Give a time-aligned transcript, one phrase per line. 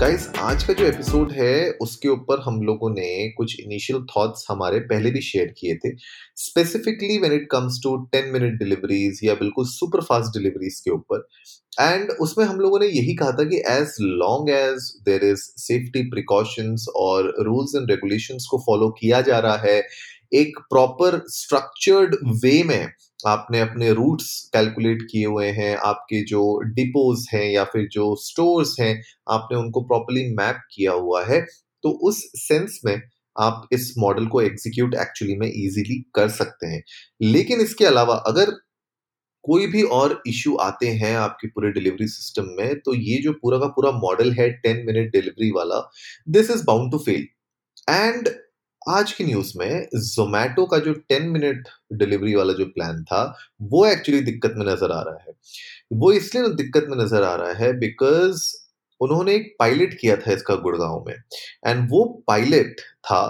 [0.00, 4.78] Guys आज का जो एपिसोड है, उसके ऊपर हम लोगों ने कुछ इनिशियल थॉट्स हमारे
[4.80, 5.94] पहले भी शेयर किए थे।
[6.36, 11.26] Specifically when it comes to ten minute deliveries या बिल्कुल सुपर फास्ट डिलीवरीज के ऊपर।
[11.80, 16.02] एंड उसमें हम लोगों ने यही कहा था कि as long as there is safety
[16.10, 19.82] precautions और रूल्स एंड रेगुलेशंस को फॉलो किया जा रहा है,
[20.34, 22.88] एक प्रॉपर स्ट्रक्चर्ड वे में
[23.20, 26.42] आपने अपने रूट्स कैलकुलेट किए हुए हैं, आपके जो
[26.74, 31.40] डिपोज हैं या फिर जो स्टोर्स हैं, आपने उनको प्रॉपरली मैप किया हुआ है
[31.84, 33.00] तो उस सेंस में
[33.36, 36.82] आप इस मॉडल को एग्जीक्यूट एक्चुअली में इजीली कर सकते हैं।
[37.22, 38.50] लेकिन इसके अलावा अगर
[39.44, 43.58] कोई भी और इश्यू आते हैं आपके पूरे डिलीवरी सिस्टम में तो ये जो पूरा
[43.58, 45.80] का पूरा मॉडल है, टेन मिनट डिलीवरी वाला
[46.28, 47.26] this is bound to fail
[47.90, 48.28] and
[48.86, 53.22] आज की न्यूज़ में जोमैटो का जो टेन मिनट डिलीवरी वाला जो प्लान था,
[53.62, 55.32] वो एक्चुअली दिक्कत में नज़र आ रहा है।
[55.92, 58.42] वो इसलिए दिक्कत में नज़र आ रहा है बिकॉज़
[59.00, 61.14] उन्होंने एक पायलट किया था इसका गुड़गांव में।
[61.66, 63.22] एंड वो पायलट था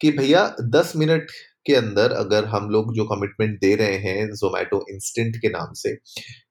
[0.00, 1.30] कि भैया दस मिनट
[1.66, 5.94] के अंदर अगर हम लोग जो कमिटमेंट दे रहे हैं जोमेटो इंस्टेंट के नाम से,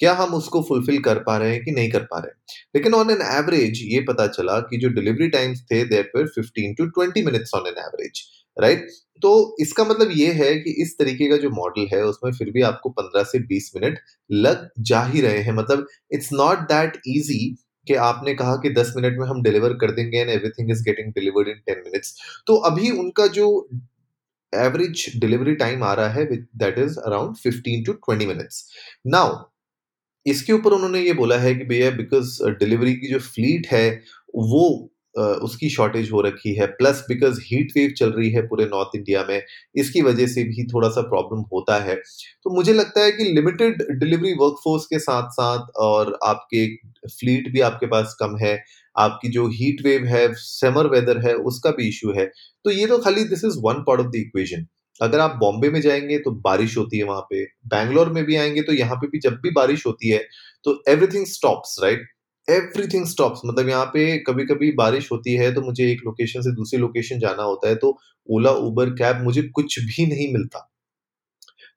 [0.00, 2.56] क्या हम उसको फुलफिल कर पा रहे हैं कि नहीं कर पा रहे हैं?
[2.76, 6.74] लेकिन ऑन एन एवरेज ये पता चला कि जो डिलीवरी टाइम्स थे देर पर fifteen
[6.74, 8.22] to twenty minutes on an average
[8.56, 8.86] right
[9.22, 12.62] तो इसका मतलब ये है कि इस तरीके का जो मॉडल है, उसमें फिर भी
[12.62, 13.98] आपको 15 से 20 मिनट
[14.30, 18.92] लग जा ही रहे हैं। मतलब इट्स नॉट दैट इजी कि आपने कहा कि 10
[18.96, 22.14] मिनट में हम डिलीवर कर देंगे and everything is getting delivered in 10 minutes
[22.46, 23.48] तो अभी उनका जो
[24.52, 26.24] एवरेज डिलीवरी टाइम आ रहा है
[26.56, 28.64] that is around 15 to 20 minutes
[29.06, 29.34] now
[30.26, 33.88] इसके ऊपर उन्होंने ये बोला है कि भैया बिकॉज़ डिलीवरी की जो फ्लीट है,
[34.34, 38.96] वो उसकी शॉर्टेज हो रखी है प्लस बिकॉज़ हीट वेव चल रही है पूरे नॉर्थ
[38.96, 39.42] इंडिया में,
[39.76, 43.82] इसकी वजह से भी थोड़ा सा प्रॉब्लम होता है। तो मुझे लगता है कि लिमिटेड
[44.00, 46.66] डिलीवरी वर्कफोर्स के साथ साथ और आपके
[47.10, 48.58] फ्लीट भी आपके पास कम है,
[48.96, 52.26] आपकी जो हीट वेव है समर वेदर है, उसका भी इशू है।
[52.64, 54.66] तो ये तो खाली this is one part of the equation
[55.00, 58.62] अगर आप बॉम्बे में जाएँगे तो बारिश होती है वहाँ पे बैंगलोर में भी आएँगे
[58.62, 60.18] तो यहाँ पे भी जब भी बारिश होती है
[60.64, 62.06] तो everything stops right
[62.48, 66.54] everything stops मतलब यहाँ पे कभी कभी बारिश होती है तो मुझे एक लोकेशन से
[66.54, 70.70] दूसरी लोकेशन जाना होता है तो ओला उबर कैब मुझे कुछ भी नहीं मिलता।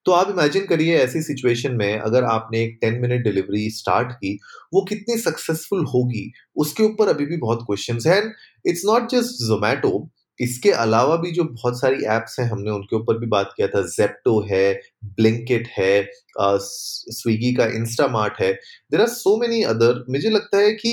[0.05, 4.33] तो आप इमेजिन करिए ऐसी सिचुएशन में अगर आपने एक टेन मिनट डिलीवरी स्टार्ट की,
[4.73, 8.31] वो कितनी सक्सेसफुल होगी, उसके ऊपर अभी भी बहुत क्वेश्चन है। And
[8.66, 9.91] it's not just Zomato
[10.39, 13.81] इसके अलावा भी जो बहुत सारी एप्स हैं, हमने उनके ऊपर भी बात किया था।
[13.87, 14.73] जेप्टो है
[15.05, 16.09] ब्लिंकिट है
[16.39, 20.91] स्विगी का इंस्टामार्ट है। There are so many other मुझे लगता है कि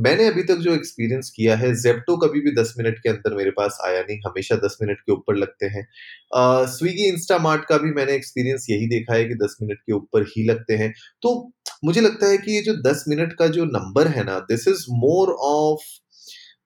[0.00, 3.50] मैंने अभी तक जो एक्सपीरियंस किया है जेप्टो कभी भी दस मिनट के अंदर मेरे
[3.50, 5.86] पास आया नहीं, हमेशा दस मिनट के ऊपर लगते हैं।
[6.68, 10.44] स्विगी इंस्टामार्ट का भी मैंने एक्सपीरियंस यही देखा है कि दस मिनट के ऊपर ही
[10.44, 10.92] लगते हैं।
[11.22, 11.34] तो
[11.84, 14.84] मुझे लगता है कि ये जो दस मिनट का जो नंबर है ना this is
[14.94, 15.84] more of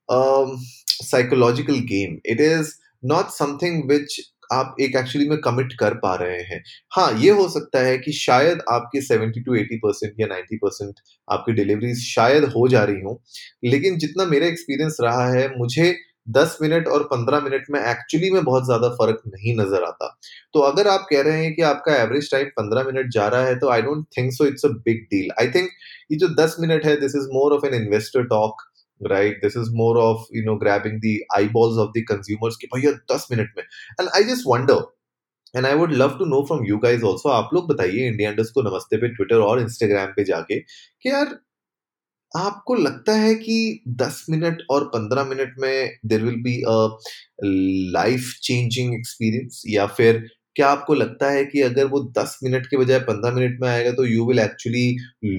[0.08, 2.72] psychological game it is
[3.04, 4.20] not something which
[4.52, 6.62] आप एक एक्चुअली में कमिट कर पा रहे हैं।
[6.92, 11.00] हाँ ये हो सकता है कि शायद आपकी 70 टू 80 परसेंट या 90 परसेंट
[11.28, 13.20] आपकी डिलीवरीज शायद हो जा रही हो।
[13.64, 15.94] लेकिन जितना मेरा एक्सपीरियंस रहा है, मुझे
[16.28, 20.08] 10 मिनट और 15 मिनट में एक्चुअली में बहुत ज़्यादा फ़र्क नहीं नज़र आता।
[20.54, 23.58] तो अगर आप कह रहे हैं कि आपका एवरेज टाइम 15 मिनट जा रहा है
[23.58, 25.68] तो I don't think so it's a big deal I think
[26.12, 28.62] ये जो 10 मिनट है this is more of an investor talk
[29.00, 29.34] right?
[29.42, 33.28] This is more of, you know, grabbing the eyeballs of the consumers कि भैया दस
[33.30, 33.64] minute में।
[34.00, 34.82] And I just wonder
[35.56, 38.54] and I would love to know from you guys also आप लोग बताइए India इंडस्ट
[38.54, 41.38] को नमस्ते पे ट्विटर और इंस्टाग्राम पे जाके कि यार,
[42.36, 46.98] आपको लगता है कि 10 मिनट और 15 मिनट में there will be a
[47.92, 52.76] life changing experience या फिर क्या आपको लगता है कि अगर वो 10 मिनट के
[52.76, 54.86] बजाय 15 मिनट में आएगा तो you will actually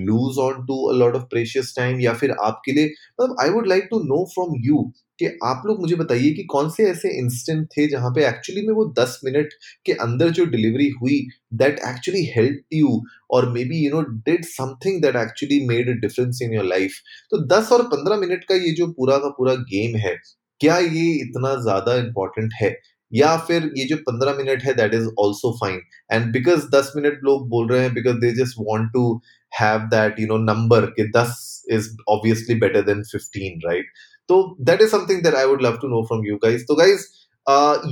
[0.05, 2.85] lose on to a lot of precious time या फिर आपके लिए?
[2.85, 4.81] मतलब I would like to know from you
[5.19, 8.73] कि आप लोग मुझे बताइए कि कौन से ऐसे इंस्टेंट थे जहाँ पे एक्चुअली में
[8.75, 9.53] वो 10 मिनट
[9.85, 11.19] के अंदर जो डिलीवरी हुई
[11.61, 16.39] दैट एक्चुअली हेल्प यू और maybe you know did something that actually made a difference
[16.43, 16.99] in your life
[17.31, 20.15] तो 10 और 15 मिनट का ये जो पूरा का पूरा गेम है,
[20.61, 22.69] क्या ये इतना ज़्यादा इंपॉर्टेंट है?
[23.11, 25.81] या फिर ये जो पंद्रह मिनट है that is also fine
[26.11, 29.03] and because दस मिनट लोग बोल रहे हैं because they just want to
[29.51, 33.91] have that you know number कि दस is obviously better than fifteen right
[34.29, 37.07] तो that is something that I would love to know from you guys तो guys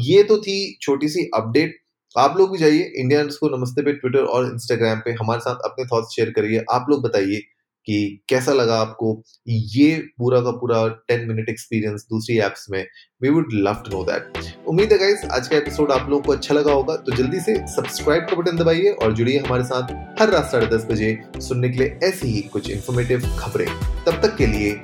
[0.04, 1.80] ये तो थी छोटी सी अपडेट
[2.16, 5.86] आप लोग भी जाइए इंडिया को नमस्ते पे ट्विटर और इंस्टाग्राम पे हमारे साथ अपने
[5.86, 6.64] थॉट्स शेयर करिए.
[6.72, 7.42] आप लोग बताइए
[7.88, 9.22] कि कैसा लगा आपको?
[9.48, 12.86] ये पूरा का पूरा टेन मिनट एक्सपीरियंस दूसरी एप्स में
[13.24, 16.32] we would love to know that उम्मीद है गाइस आज का एपिसोड आप लोगों को
[16.32, 20.30] अच्छा लगा होगा तो जल्दी से सब्सक्राइब का बटन दबाइए और जुड़िए हमारे साथ हर
[20.30, 23.68] रात साढ़े दस बजे सुनने के लिए ऐसी ही कुछ इन्फॉर्मेटिव खबरें।
[24.06, 24.80] तब तक के लिए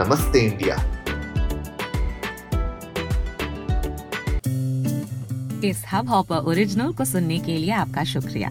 [0.00, 0.76] नमस्ते इंडिया।
[5.64, 8.50] इस हब हॉपर ओरिजिनल को सुनने के लिए आपका शुक्रिया।